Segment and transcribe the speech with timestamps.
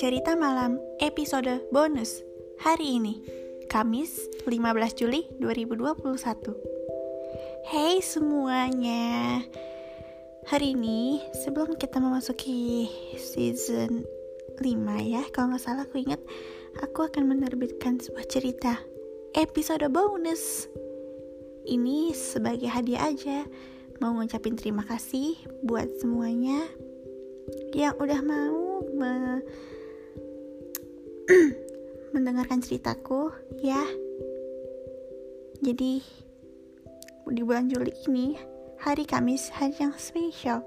[0.00, 2.24] Cerita Malam episode bonus.
[2.64, 3.20] Hari ini
[3.68, 4.16] Kamis
[4.48, 4.64] 15
[4.96, 9.44] Juli 2021 Hey semuanya.
[10.48, 12.88] Hari ini sebelum kita memasuki
[13.20, 14.08] season
[14.56, 14.64] 5
[15.04, 16.24] ya Kalau nggak salah aku ingat
[16.80, 18.80] Aku akan menerbitkan sebuah cerita.
[19.36, 20.64] Episode bonus.
[21.68, 23.44] Ini sebagai hadiah aja
[24.02, 26.66] Mau ngucapin terima kasih buat semuanya
[27.74, 29.12] Yang udah mau me
[32.14, 33.82] mendengarkan ceritaku ya.
[35.64, 36.02] Jadi
[37.24, 38.38] di bulan Juli ini
[38.78, 40.62] hari Kamis hari yang spesial.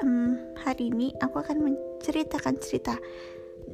[0.00, 2.96] Um, hari ini aku akan menceritakan cerita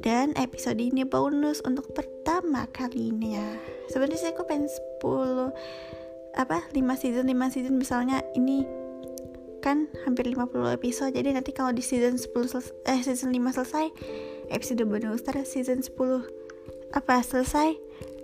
[0.01, 3.43] dan episode ini bonus untuk pertama kalinya.
[3.91, 6.00] Sebenarnya aku pengen 10
[6.37, 8.63] apa 5 season 5 season misalnya ini
[9.61, 12.33] kan hampir 50 episode jadi nanti kalau di season 10
[12.89, 13.85] eh season 5 selesai
[14.49, 16.41] episode bonus ter season 10
[16.91, 17.71] apa selesai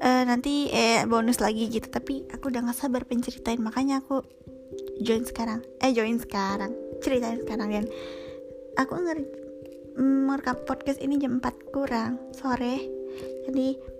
[0.03, 1.87] uh, nanti eh bonus lagi gitu.
[1.87, 4.21] Tapi aku udah gak sabar penceritain makanya aku
[5.01, 5.63] join sekarang.
[5.81, 6.73] Eh join sekarang.
[6.99, 7.85] Ceritain sekarang dan
[8.77, 9.19] aku nger
[9.97, 12.85] merekam podcast ini jam 4 kurang sore.
[13.49, 13.96] Jadi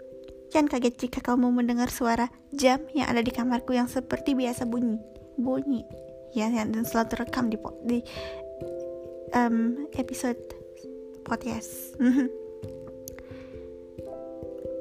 [0.52, 5.00] jangan kaget jika kamu mendengar suara jam yang ada di kamarku yang seperti biasa bunyi.
[5.36, 5.84] Bunyi.
[6.36, 8.00] Ya yang selalu terekam di di
[9.36, 10.40] um, episode
[11.28, 11.98] podcast.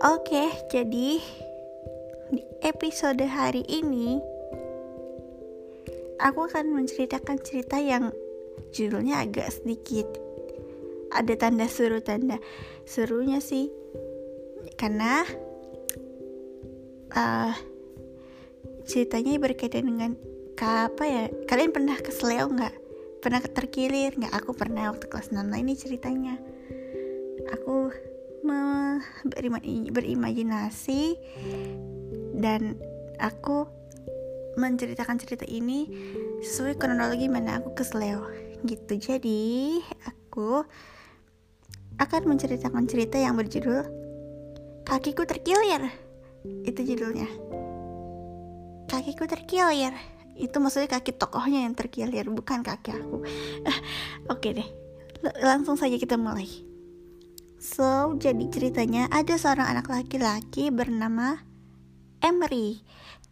[0.05, 1.19] Oke, jadi
[2.28, 4.20] di episode hari ini
[6.20, 8.12] aku akan menceritakan cerita yang
[8.77, 10.05] judulnya agak sedikit.
[11.17, 12.36] Ada tanda seru tanda
[12.84, 13.73] serunya sih.
[14.77, 15.25] Karena
[17.14, 17.54] uh,
[18.86, 20.10] ceritanya berkaitan dengan
[20.56, 21.24] apa ya?
[21.44, 22.74] Kalian pernah kesleo nggak?
[23.20, 24.32] Pernah terkilir nggak?
[24.42, 26.40] Aku pernah waktu kelas 6 nah ini ceritanya.
[27.52, 27.92] Aku
[29.27, 29.60] berima
[29.92, 31.18] berimajinasi
[32.39, 32.78] dan
[33.18, 33.66] aku
[34.56, 35.90] menceritakan cerita ini
[36.40, 38.24] sesuai kronologi mana aku kesleo
[38.64, 38.96] gitu.
[38.96, 40.64] Jadi aku
[42.00, 43.84] akan menceritakan cerita yang berjudul
[44.86, 46.05] kakiku terkilir
[46.67, 47.29] itu judulnya.
[48.86, 49.95] Kakiku terkilir.
[50.36, 53.24] Itu maksudnya kaki tokohnya yang terkilir bukan kaki aku.
[54.33, 54.68] Oke deh.
[55.40, 56.48] Langsung saja kita mulai.
[57.57, 61.40] So jadi ceritanya ada seorang anak laki-laki bernama
[62.20, 62.84] Emery.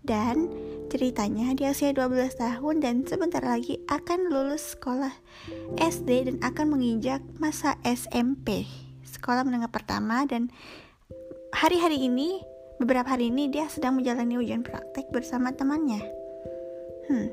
[0.04, 0.52] Dan
[0.92, 5.16] ceritanya dia usia 12 tahun dan sebentar lagi akan lulus sekolah
[5.81, 8.69] SD dan akan menginjak masa SMP
[9.25, 10.52] sekolah menengah pertama dan
[11.56, 12.44] hari-hari ini
[12.78, 16.24] beberapa hari ini dia sedang menjalani ujian praktek bersama temannya
[17.04, 17.28] Hmm,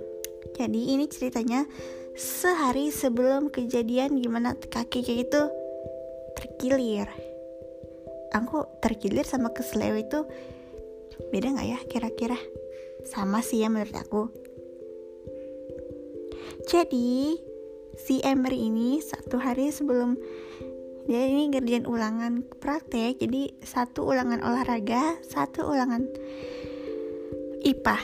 [0.51, 1.63] jadi ini ceritanya
[2.11, 5.41] sehari sebelum kejadian gimana kakinya itu
[6.35, 7.07] terkilir.
[8.35, 10.27] Aku terkilir sama keselew itu
[11.31, 12.39] beda nggak ya kira-kira?
[13.07, 14.27] Sama sih ya menurut aku.
[16.67, 17.39] Jadi
[17.95, 20.19] si Emery ini satu hari sebelum
[21.09, 26.05] dia ini ngerjain ulangan praktek jadi satu ulangan olahraga satu ulangan
[27.61, 27.97] IPA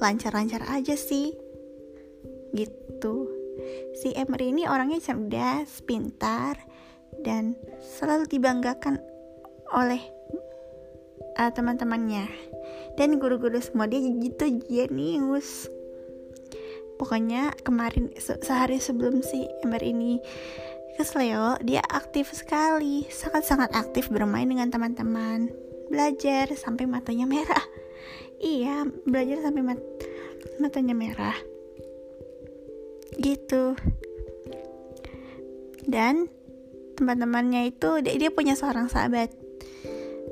[0.00, 1.34] lancar-lancar aja sih.
[2.54, 3.16] Gitu.
[3.98, 6.56] Si Emery ini orangnya cerdas pintar
[7.20, 9.02] dan selalu dibanggakan
[9.74, 10.00] oleh
[11.36, 12.30] uh, teman-temannya.
[12.96, 15.70] Dan guru-guru semua dia gitu jenius
[16.98, 20.18] pokoknya kemarin se sehari sebelum si Ember ini
[20.98, 23.06] ke Sleo dia aktif sekali.
[23.06, 25.46] Sangat-sangat aktif bermain dengan teman-teman.
[25.86, 27.62] Belajar sampai matanya merah.
[28.42, 29.78] Iya belajar sampai mat
[30.58, 31.38] matanya merah.
[33.14, 33.78] Gitu.
[35.86, 36.26] Dan
[36.98, 39.30] teman-temannya itu dia, dia punya seorang sahabat.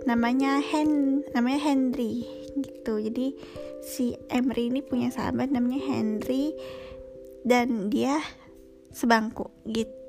[0.03, 2.27] Namanya Hen namanya Henry.
[2.59, 3.06] Gitu.
[3.06, 3.38] Jadi
[3.87, 6.59] si Emery ini punya sahabat namanya Henry.
[7.47, 8.19] Dan dia
[8.91, 10.05] sebangku gitu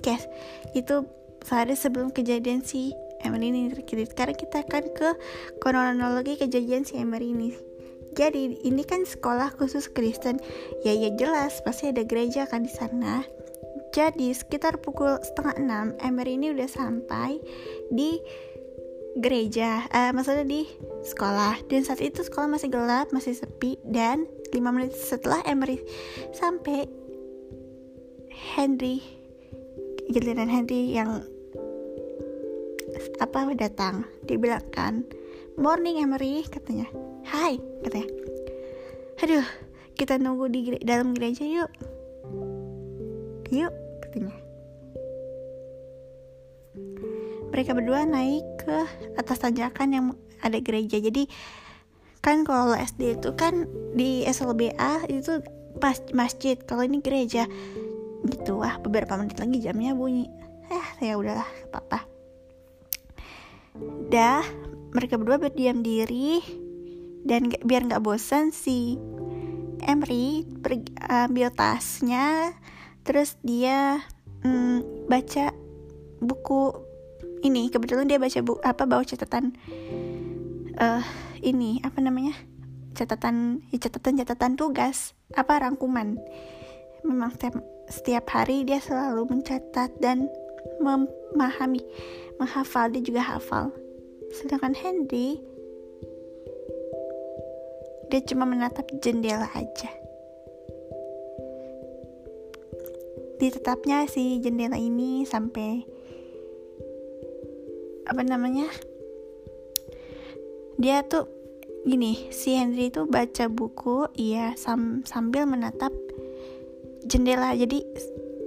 [0.00, 0.26] guys
[0.72, 1.06] itu
[1.44, 5.08] sehari sebelum kejadian si Emery ini terkiri sekarang kita akan ke
[5.60, 7.52] kronologi kejadian si Emery ini.
[8.16, 10.40] Jadi ini kan sekolah khusus Kristen.
[10.82, 13.22] Ya ya jelas pasti ada gereja kan di sana.
[13.92, 17.38] Jadi sekitar pukul setengah enam Emery ini udah sampai
[17.92, 18.18] di
[19.18, 20.66] gereja uh, maksudnya di
[21.06, 21.60] sekolah.
[21.68, 25.78] Dan saat itu sekolah masih gelap masih sepi dan 5 menit setelah Emery
[26.34, 26.88] sampai
[28.56, 29.19] Henry
[30.10, 31.22] giliran Henry yang
[33.22, 34.04] apa datang.
[34.26, 35.06] Dibilang kan
[35.54, 36.86] morning Emery katanya.
[37.26, 38.08] Hai katanya.
[39.22, 39.46] Aduh
[39.94, 41.70] kita nunggu di dalam gereja yuk.
[43.52, 44.34] Yuk katanya.
[47.50, 48.76] Mereka berdua naik ke
[49.18, 50.06] atas tanjakan yang
[50.40, 51.02] ada gereja.
[51.02, 51.26] Jadi
[52.20, 55.42] kan kalau SD itu kan di SLBA itu
[56.14, 56.56] masjid.
[56.62, 57.44] Kalau ini gereja
[58.26, 58.60] gitu.
[58.60, 60.28] Wah beberapa menit lagi jamnya bunyi.
[60.70, 62.06] Eh ya udahlah apa-apa.
[64.10, 64.44] Dah
[64.90, 66.42] mereka berdua berdiam diri
[67.22, 68.98] dan gak, biar nggak bosan si
[69.80, 72.52] Emery pergi, ambil tasnya
[73.06, 74.04] terus dia
[74.44, 75.54] mm, baca
[76.20, 76.88] buku.
[77.40, 79.56] Ini kebetulan dia baca buku apa bawa catatan
[80.76, 81.04] uh,
[81.40, 82.36] ini apa namanya?
[82.92, 86.20] Catatan ya catatan catatan tugas apa rangkuman.
[87.00, 90.30] Memang setiap setiap hari dia selalu mencatat dan
[90.80, 91.82] memahami
[92.38, 93.74] menghafal dia juga hafal
[94.30, 95.42] sedangkan Henry
[98.10, 99.86] dia cuma menatap jendela aja.
[103.38, 105.86] Ditetapnya si jendela ini sampai
[108.04, 108.66] apa namanya?
[110.76, 111.30] Dia tuh
[111.86, 115.94] gini, si Henry itu baca buku, iya sam sambil menatap
[117.06, 117.54] jendela.
[117.56, 117.84] Jadi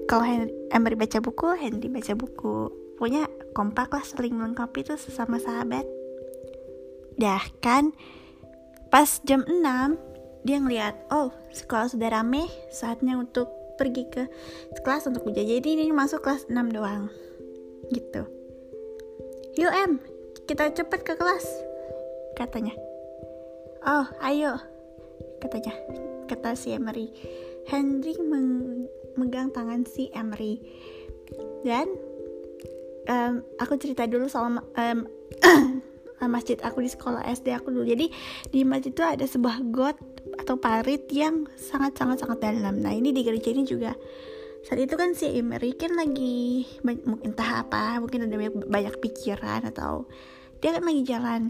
[0.06, 0.26] kalau
[0.70, 2.70] Henry, baca buku, Henry baca buku.
[3.00, 3.26] Pokoknya
[3.58, 5.88] kompak lah saling melengkapi itu sesama sahabat.
[7.18, 7.94] Dah kan
[8.94, 9.58] Pas jam 6,
[10.46, 14.30] dia ngeliat, oh sekolah sudah rame, saatnya untuk pergi ke
[14.86, 15.50] kelas untuk ujian.
[15.50, 17.10] Jadi ini masuk kelas 6 doang.
[17.90, 18.22] Gitu.
[19.58, 19.98] Yuk em,
[20.46, 21.42] kita cepet ke kelas,
[22.38, 22.78] katanya.
[23.82, 24.62] Oh, ayo,
[25.42, 25.74] katanya.
[26.30, 27.10] Kata si Emery.
[27.68, 30.60] Henry memegang tangan si Emery.
[31.64, 31.88] Dan
[33.08, 35.00] um, aku cerita dulu soal um,
[36.34, 37.88] masjid aku di sekolah SD aku dulu.
[37.88, 38.12] Jadi
[38.52, 39.98] di masjid itu ada sebuah got
[40.40, 42.80] atau parit yang sangat sangat sangat dalam.
[42.80, 43.96] Nah ini di gereja ini juga.
[44.64, 50.08] Saat itu kan si Emery kan lagi mungkin entah apa mungkin ada banyak, pikiran atau
[50.64, 51.42] dia kan lagi jalan.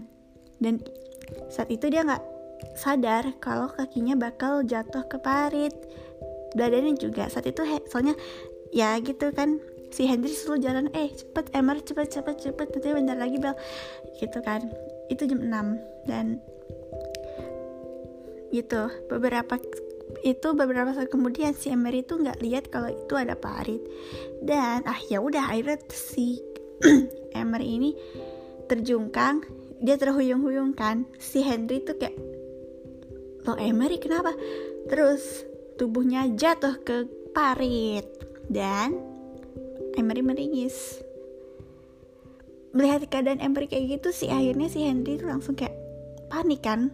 [0.58, 0.82] Dan
[1.50, 2.33] saat itu dia nggak
[2.72, 5.74] sadar kalau kakinya bakal jatuh ke parit.
[6.56, 8.16] Badannya juga saat itu soalnya
[8.72, 9.60] ya gitu kan
[9.94, 13.54] si Hendry selalu jalan eh cepet Emmer cepet cepet cepet nanti bentar lagi bel.
[14.18, 14.70] Gitu kan
[15.12, 16.40] itu jam 6 dan
[18.54, 19.58] gitu beberapa
[20.22, 23.82] itu beberapa saat kemudian si Emery itu nggak lihat kalau itu ada parit.
[24.40, 26.38] Dan ah ya udah akhirnya si
[27.34, 27.90] Emery ini
[28.70, 29.44] terjungkang
[29.84, 32.16] dia terhuyung-huyung kan si Henry tuh kayak
[33.44, 34.32] lo Emery kenapa?
[34.88, 35.44] Terus
[35.76, 38.08] tubuhnya jatuh ke parit
[38.48, 38.96] dan
[39.94, 41.04] Emery meringis
[42.74, 45.76] melihat keadaan Emery kayak gitu sih akhirnya si Henry tuh langsung kayak
[46.26, 46.90] panik kan.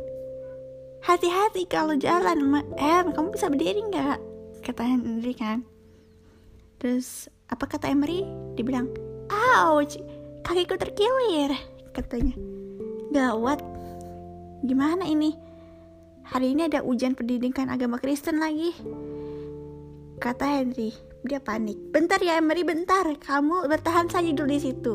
[1.01, 4.19] Hati-hati kalau jalan eh kamu bisa berdiri nggak?
[4.61, 5.65] Kata Henry kan.
[6.77, 8.29] Terus apa kata Emery?
[8.53, 8.93] Dibilang
[9.33, 9.97] ouch
[10.45, 11.57] kakiku terkilir
[11.97, 12.37] katanya.
[13.17, 13.65] Gawat.
[14.61, 15.33] Gimana ini
[16.31, 18.71] hari ini ada ujian pendidikan agama Kristen lagi
[20.23, 20.95] kata Henry
[21.25, 21.77] dia panik.
[21.93, 23.05] Bentar ya Emery, bentar.
[23.05, 24.95] Kamu bertahan saja dulu di situ.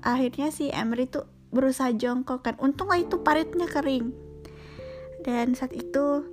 [0.00, 2.56] Akhirnya si Emery tuh berusaha jongkok kan.
[2.56, 4.12] Untunglah itu paritnya kering.
[5.24, 6.24] Dan saat itu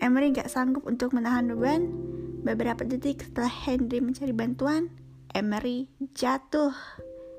[0.00, 1.92] Emery gak sanggup untuk menahan beban.
[2.44, 4.92] Beberapa detik setelah Henry mencari bantuan,
[5.32, 6.72] Emery jatuh.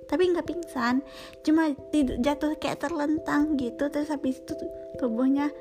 [0.06, 1.02] Tapi nggak pingsan,
[1.42, 1.74] cuma
[2.22, 3.90] jatuh kayak terlentang gitu.
[3.90, 4.54] Terus habis itu
[5.00, 5.52] tubuhnya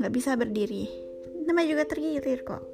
[0.00, 0.88] nggak bisa berdiri.
[1.46, 2.64] Namanya juga tergilir kok.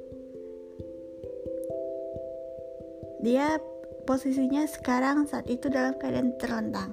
[3.23, 3.55] Dia
[4.03, 6.91] posisinya sekarang saat itu dalam keadaan terlentang.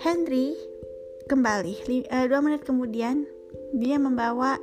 [0.00, 0.56] Henry
[1.28, 2.08] kembali.
[2.08, 3.28] Uh, dua menit kemudian
[3.76, 4.56] dia membawa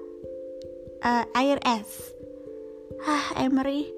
[1.05, 2.15] uh, air es.
[3.05, 3.93] Ah, Emery.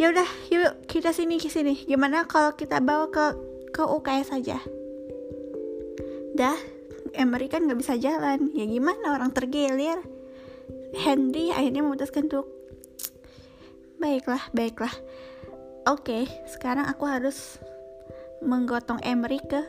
[0.00, 1.84] Ya udah, yuk kita sini ke sini.
[1.84, 3.36] Gimana kalau kita bawa ke
[3.70, 4.56] ke UKS saja?
[6.32, 6.56] Dah,
[7.14, 8.50] Emery kan nggak bisa jalan.
[8.54, 9.98] Ya gimana orang tergilir?
[10.90, 12.50] Henry akhirnya memutuskan untuk
[14.02, 14.90] baiklah, baiklah
[15.88, 17.56] Oke, okay, sekarang aku harus
[18.44, 19.64] menggotong Emery ke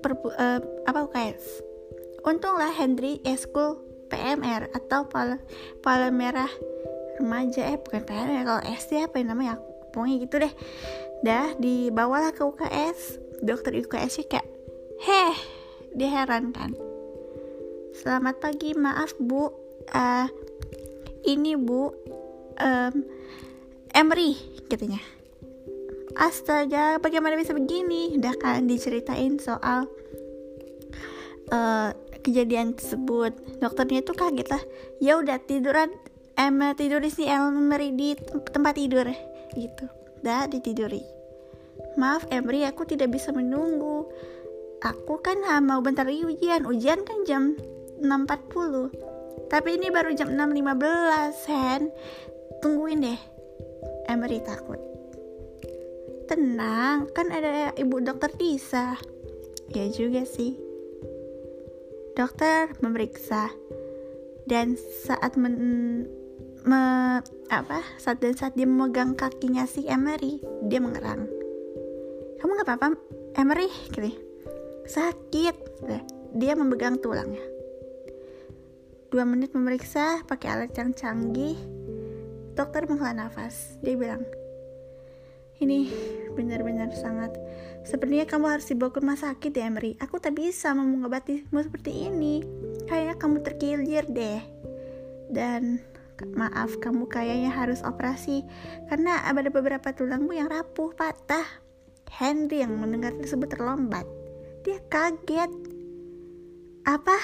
[0.00, 0.56] perpu, uh,
[0.88, 1.60] apa UKS.
[2.24, 3.76] Untunglah Henry Eskul
[4.08, 5.36] PMR atau Pala,
[5.84, 6.48] Pala Merah
[7.20, 9.60] Remaja eh bukan PMR kalau SD apa yang namanya
[9.92, 10.54] pokoknya gitu deh.
[11.20, 13.20] Dah dibawalah ke UKS.
[13.44, 14.48] Dokter UKS kayak,
[15.04, 15.36] heh,
[15.94, 16.26] dia.
[17.90, 19.50] Selamat pagi, maaf bu,
[19.90, 20.28] uh,
[21.26, 21.90] ini bu,
[22.62, 22.94] um,
[23.90, 24.38] Emery
[24.70, 25.02] katanya.
[26.14, 28.14] Astaga bagaimana bisa begini?
[28.18, 29.90] Udah kan diceritain soal
[31.50, 31.90] uh,
[32.22, 33.34] kejadian tersebut.
[33.58, 34.62] Dokternya tuh kaget lah.
[35.02, 35.90] Ya udah tiduran
[36.38, 38.14] Emma tidur di sini Emery di
[38.50, 39.10] tempat tidur
[39.58, 39.86] gitu.
[40.22, 41.02] Dah ditiduri.
[41.98, 44.06] Maaf Emery aku tidak bisa menunggu
[44.80, 46.64] aku kan mau bentar lagi ujian.
[46.64, 47.56] Ujian kan jam
[48.00, 51.82] 6.40 tapi ini baru jam 6.15 Hen.
[52.62, 53.20] Tungguin deh.
[54.10, 54.90] Emery takut
[56.30, 58.94] tenang kan ada ibu dokter Tisa.
[59.74, 60.54] Ya juga sih.
[62.14, 63.50] Dokter memeriksa.
[64.46, 66.06] Dan saat men,
[66.62, 66.82] me,
[67.50, 67.82] apa?
[67.98, 70.38] Saat dan saat dia memegang kakinya si Emery
[70.70, 71.26] dia mengerang.
[72.38, 72.88] Kamu nggak apa-apa
[73.34, 73.66] Emery?
[73.90, 74.29] Gitu
[74.90, 75.56] sakit.
[76.34, 77.42] Dia memegang tulangnya.
[79.10, 81.58] Dua menit memeriksa pakai alat yang canggih.
[82.54, 83.78] Dokter menghela nafas.
[83.82, 84.22] Dia bilang
[85.60, 85.92] ini
[86.32, 87.36] benar-benar sangat
[87.84, 89.98] sepertinya kamu harus dibawa ke rumah sakit ya Emery.
[89.98, 92.42] Aku tak bisa mengobatimu seperti ini.
[92.86, 94.42] Kayaknya kamu terkilir deh.
[95.30, 95.82] Dan
[96.34, 98.46] maaf kamu kayaknya harus operasi.
[98.90, 101.46] Karena ada beberapa tulangmu yang rapuh patah.
[102.10, 104.19] Henry yang mendengar tersebut terlompat
[104.60, 105.48] dia kaget.
[106.84, 107.16] Apa?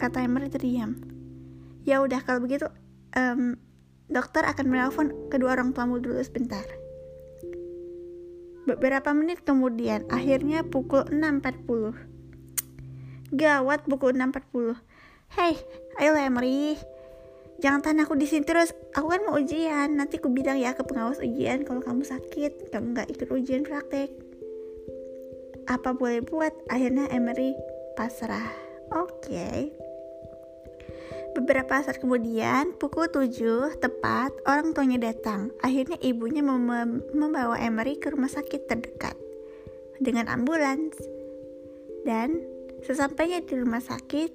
[0.00, 0.96] Kata Emery terdiam.
[1.84, 2.64] Ya udah kalau begitu,
[3.12, 3.60] um,
[4.08, 6.64] dokter akan menelpon kedua orang tuamu dulu sebentar.
[8.62, 13.34] Beberapa menit kemudian, akhirnya pukul 6.40.
[13.34, 14.78] Gawat pukul 6.40.
[15.34, 15.58] Hei,
[15.98, 16.78] ayo Emery.
[17.58, 18.70] Jangan tahan aku di sini terus.
[18.94, 19.96] Aku kan mau ujian.
[19.98, 24.31] Nanti aku bilang ya ke pengawas ujian kalau kamu sakit, kamu nggak ikut ujian praktek
[25.72, 27.56] apa boleh buat akhirnya Emery
[27.96, 28.52] pasrah
[28.92, 29.72] oke okay.
[31.32, 35.48] Beberapa saat kemudian, pukul 7 tepat, orang tuanya datang.
[35.64, 39.16] Akhirnya ibunya mem membawa Emery ke rumah sakit terdekat
[39.96, 40.92] dengan ambulans.
[42.04, 42.36] Dan
[42.84, 44.28] sesampainya di rumah sakit,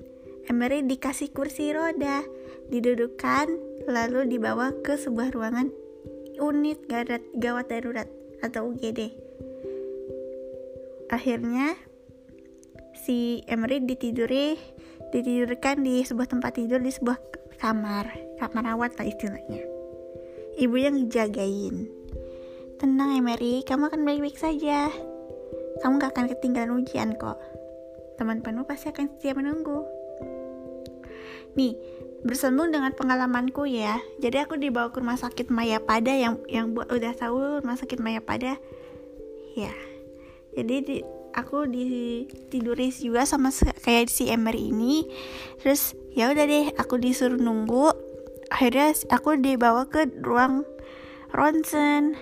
[0.50, 2.26] Emery dikasih kursi roda,
[2.74, 3.46] didudukkan,
[3.86, 5.70] lalu dibawa ke sebuah ruangan
[6.42, 6.82] unit
[7.38, 8.10] gawat darurat
[8.42, 9.27] atau UGD
[11.08, 11.76] akhirnya
[12.94, 14.60] si Emery ditiduri
[15.16, 17.16] ditidurkan di sebuah tempat tidur di sebuah
[17.64, 18.12] kamar
[18.42, 19.64] kamar rawat lah istilahnya.
[20.58, 21.88] Ibu yang jagain
[22.78, 24.92] tenang Emery kamu akan baik-baik saja.
[25.82, 27.38] Kamu gak akan ketinggalan ujian kok.
[28.18, 29.86] Teman-temanmu pasti akan setia menunggu.
[31.54, 31.78] Nih
[32.26, 34.02] bersambung dengan pengalamanku ya.
[34.18, 38.02] Jadi aku dibawa ke rumah sakit Maya Pada yang yang buat udah tahu rumah sakit
[38.02, 38.58] Maya Pada
[39.58, 39.74] ya
[40.58, 40.98] jadi di,
[41.38, 45.06] aku ditiduri juga sama kayak si Ember ini.
[45.62, 47.94] Terus ya udah deh aku disuruh nunggu.
[48.50, 50.66] Akhirnya aku dibawa ke ruang
[51.30, 52.18] ronsen.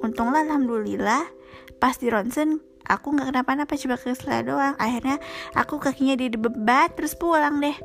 [0.00, 1.28] Untunglah alhamdulillah
[1.76, 4.16] pas di ronsen aku nggak kenapa-napa coba ke
[4.48, 4.74] doang.
[4.80, 5.20] Akhirnya
[5.52, 7.76] aku kakinya dibebat terus pulang deh.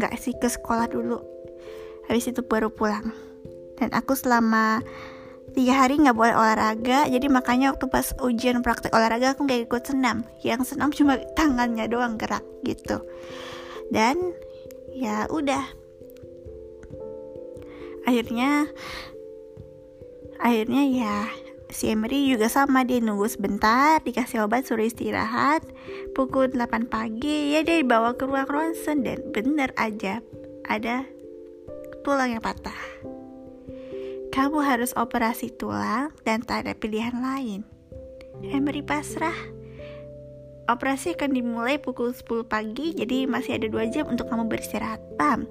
[0.00, 1.20] Nggak sih ke sekolah dulu.
[2.08, 3.12] Habis itu baru pulang.
[3.76, 4.80] Dan aku selama
[5.52, 9.82] tiga hari nggak boleh olahraga jadi makanya waktu pas ujian praktek olahraga aku nggak ikut
[9.88, 10.24] senam.
[10.44, 13.00] Yang senam cuma tangannya doang gerak gitu.
[13.88, 14.36] Dan
[14.92, 15.64] ya udah.
[18.08, 18.68] Akhirnya
[20.40, 21.16] akhirnya ya
[21.68, 25.64] si Emery juga sama dia nunggu sebentar dikasih obat suruh istirahat.
[26.16, 30.24] Pukul 8 pagi ya dia dibawa ke ruang ronsen dan bener aja
[30.68, 31.04] ada
[32.04, 32.76] tulang yang patah
[34.28, 37.64] kamu harus operasi tulang dan tak ada pilihan lain.
[38.44, 39.34] Emery pasrah.
[40.68, 45.00] Operasi akan dimulai pukul 10 pagi, jadi masih ada 2 jam untuk kamu beristirahat.
[45.16, 45.48] Pam.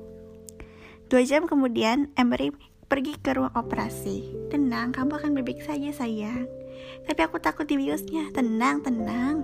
[1.10, 2.54] 2 jam kemudian, Emery
[2.86, 4.30] pergi ke ruang operasi.
[4.54, 6.46] Tenang, kamu akan bebek saja sayang.
[7.10, 8.30] Tapi aku takut di biusnya.
[8.30, 9.42] Tenang, tenang.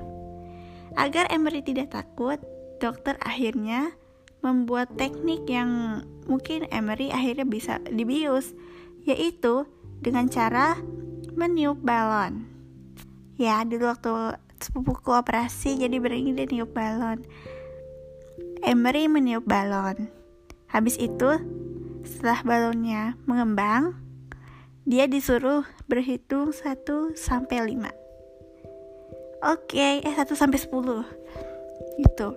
[0.93, 2.37] Agar Emery tidak takut,
[2.77, 3.97] dokter akhirnya
[4.45, 8.53] membuat teknik yang mungkin Emery akhirnya bisa dibius
[9.03, 9.67] yaitu
[10.03, 10.79] dengan cara
[11.35, 12.47] meniup balon.
[13.39, 17.25] Ya, dulu waktu sepupuku operasi jadi berini dia niup balon.
[18.63, 20.07] Emery meniup balon.
[20.71, 21.37] Habis itu,
[22.07, 23.99] setelah balonnya mengembang,
[24.87, 27.91] dia disuruh berhitung 1 sampai 5.
[29.43, 31.03] Oke, eh 1 sampai 10.
[31.99, 32.29] Gitu.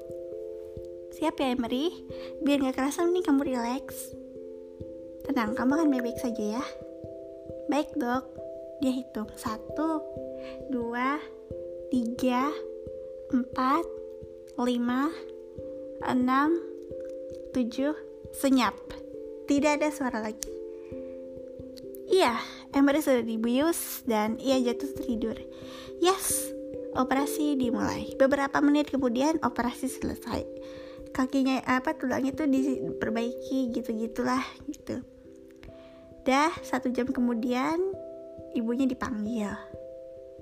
[1.16, 1.94] Siap ya Emery?
[2.42, 4.10] Biar gak kerasa nih kamu relax.
[5.26, 6.64] Tenang, kamu akan baik-baik saja ya.
[7.66, 8.24] Baik dok,
[8.78, 9.26] dia hitung.
[9.34, 9.98] Satu,
[10.70, 11.18] dua,
[11.90, 12.54] tiga,
[13.34, 13.82] empat,
[14.62, 15.10] lima,
[16.06, 16.54] enam,
[17.50, 17.92] tujuh,
[18.30, 18.78] senyap.
[19.50, 20.50] Tidak ada suara lagi.
[22.06, 22.38] Iya,
[22.70, 25.34] Emery sudah dibius dan ia jatuh tertidur.
[25.98, 26.54] Yes,
[26.94, 28.14] operasi dimulai.
[28.14, 30.46] Beberapa menit kemudian operasi selesai.
[31.10, 35.02] Kakinya apa tulangnya tuh diperbaiki gitu-gitulah gitu.
[36.26, 37.78] Dah satu jam kemudian
[38.52, 39.48] ibunya dipanggil.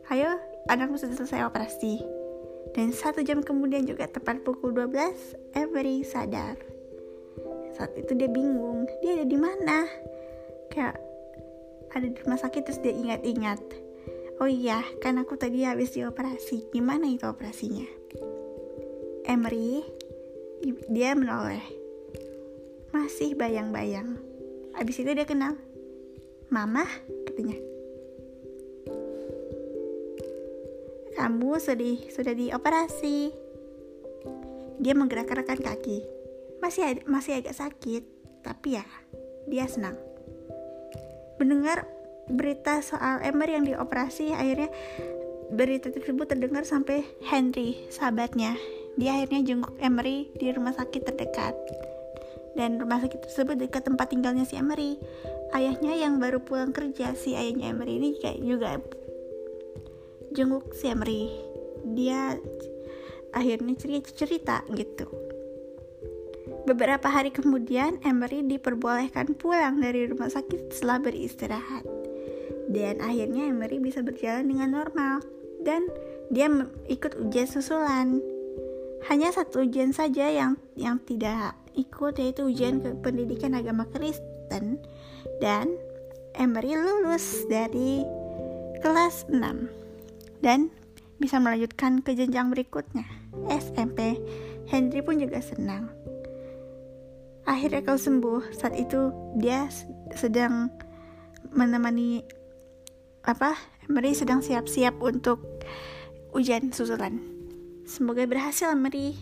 [0.08, 0.40] Ayo,
[0.72, 2.00] anakmu sudah selesai operasi.
[2.72, 6.56] Dan satu jam kemudian juga tepat pukul 12, Emery sadar.
[7.76, 9.86] Saat itu dia bingung, dia ada di mana?
[10.72, 10.98] Kayak
[11.94, 13.62] ada di rumah sakit terus dia ingat-ingat
[14.42, 17.86] oh iya kan aku tadi habis dioperasi gimana itu operasinya
[19.24, 19.86] Emery
[20.90, 21.62] dia menoleh
[22.90, 24.18] masih bayang-bayang
[24.78, 25.54] abis itu dia kenal.
[26.50, 26.86] Mama
[27.26, 27.56] katanya.
[31.14, 33.32] Kamu sudah sudah dioperasi.
[34.82, 36.02] Dia menggerak-gerakkan kaki.
[36.58, 38.02] Masih masih agak sakit
[38.42, 38.84] tapi ya
[39.48, 39.96] dia senang.
[41.38, 41.88] Mendengar
[42.28, 44.72] berita soal Emer yang dioperasi akhirnya
[45.52, 48.56] berita tersebut terdengar sampai Henry sahabatnya.
[48.94, 51.54] Dia akhirnya jenguk Emery di rumah sakit terdekat
[52.54, 54.98] dan rumah sakit tersebut dekat tempat tinggalnya si Emery
[55.54, 58.70] ayahnya yang baru pulang kerja si ayahnya Emery ini kayak juga
[60.34, 61.30] jenguk si Emery
[61.94, 62.38] dia
[63.34, 65.06] akhirnya cerita cerita gitu
[66.64, 71.84] Beberapa hari kemudian, Emery diperbolehkan pulang dari rumah sakit setelah beristirahat.
[72.72, 75.20] Dan akhirnya Emery bisa berjalan dengan normal.
[75.60, 75.92] Dan
[76.32, 76.48] dia
[76.88, 78.16] ikut ujian susulan.
[79.12, 84.78] Hanya satu ujian saja yang yang tidak ikut yaitu ujian pendidikan agama Kristen.
[85.42, 85.74] Dan
[86.34, 88.02] Emery lulus dari
[88.82, 90.68] kelas 6 dan
[91.16, 93.06] bisa melanjutkan ke jenjang berikutnya.
[93.48, 94.18] SMP.
[94.68, 95.88] Henry pun juga senang.
[97.44, 98.52] Akhirnya kau sembuh.
[98.52, 99.68] Saat itu dia
[100.16, 100.72] sedang
[101.54, 102.24] menemani
[103.24, 103.56] apa
[103.88, 105.40] Emery sedang siap-siap untuk
[106.34, 107.20] ujian susulan.
[107.84, 109.16] Semoga berhasil Emery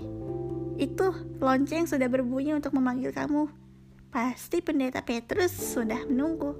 [0.76, 1.08] itu
[1.42, 3.48] lonceng sudah berbunyi untuk memanggil kamu.
[4.12, 6.52] Pasti pendeta Petrus sudah menunggu.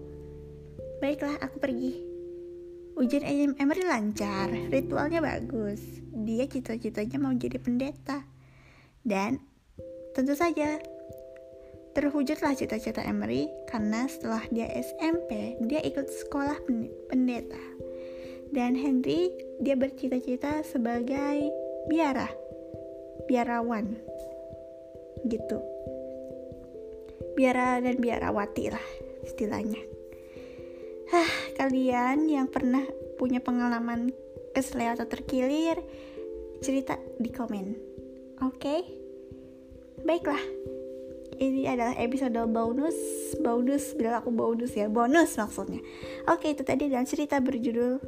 [1.00, 1.92] Baiklah aku pergi.
[2.96, 3.24] Ujian
[3.56, 5.80] Emery lancar ritualnya bagus.
[6.12, 8.24] Dia cita-citanya mau jadi pendeta.
[9.02, 9.40] Dan
[10.14, 10.78] tentu saja
[11.92, 16.56] Terwujudlah cita-cita Emery karena setelah dia SMP, dia ikut sekolah
[17.12, 17.60] pendeta.
[18.48, 19.28] Dan Henry,
[19.60, 21.52] dia bercita-cita sebagai
[21.92, 22.32] biara,
[23.32, 23.96] biarawan.
[25.24, 25.58] Gitu.
[27.32, 28.86] Biara dan biarawati lah
[29.24, 29.80] istilahnya.
[31.08, 32.84] Hah, kalian yang pernah
[33.16, 34.12] punya pengalaman
[34.52, 35.80] kesleo atau terkilir,
[36.60, 37.72] cerita di komen.
[38.44, 38.60] Oke?
[38.60, 38.80] Okay?
[40.04, 40.40] Baiklah,
[41.40, 42.96] ini adalah episode bonus
[43.40, 45.82] bonus bilang aku bonus ya bonus maksudnya
[46.30, 47.98] oke itu tadi adalah cerita berjudul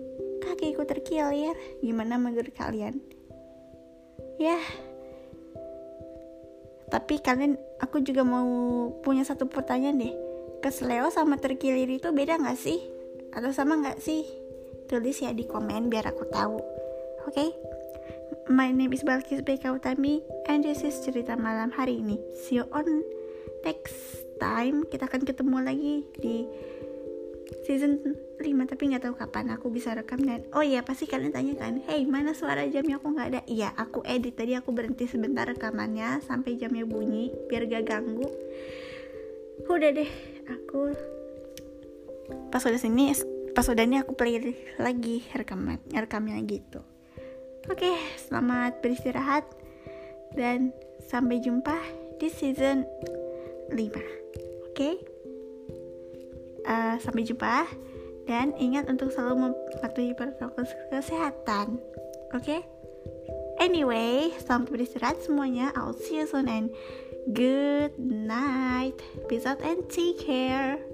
[0.45, 3.01] kakiku terkilir gimana menurut kalian
[4.39, 4.59] ya
[6.95, 8.47] tapi kalian aku juga mau
[9.03, 10.15] punya satu pertanyaan deh
[10.63, 12.79] kesleo sama terkilir itu beda nggak sih
[13.35, 14.23] atau sama nggak sih
[14.87, 16.63] tulis ya di komen biar aku tahu
[17.27, 17.51] oke okay?
[18.45, 22.21] My name is Balkis Beka Utami and this is cerita malam hari ini.
[22.37, 23.01] See you on
[23.65, 23.97] next
[24.37, 24.85] time.
[24.85, 26.45] Kita akan ketemu lagi di
[27.65, 28.01] season
[28.41, 31.81] 5 tapi nggak tahu kapan aku bisa rekam dan oh iya pasti kalian tanya kan
[31.85, 32.97] hey mana suara jamnya?
[33.01, 33.41] Aku nggak ada.
[33.49, 34.37] Iya aku edit.
[34.37, 38.29] Tadi aku berhenti sebentar rekamannya sampai jamnya bunyi biar gak ganggu.
[39.69, 40.11] Udah deh
[40.49, 40.93] aku
[42.49, 43.13] pas udah sini
[43.53, 44.41] pas udah ini aku play
[44.81, 46.83] lagi rekaman rekamnya gitu.
[47.65, 47.97] Oke,
[48.29, 49.49] selamat beristirahat
[50.37, 50.75] dan
[51.09, 51.81] sampai jumpa
[52.21, 52.85] di season
[53.73, 54.69] 5.
[54.69, 55.14] Oke?
[56.65, 57.69] Uh, sampai jumpa
[58.25, 61.77] dan ingat untuk selalu mematuhi protokol kesehatan.
[62.33, 62.65] Oke?
[63.61, 65.71] Anyway, selamat beristirahat semuanya.
[65.79, 66.73] I'll see you soon and
[67.31, 68.99] good night.
[69.31, 70.94] Peace out and take care.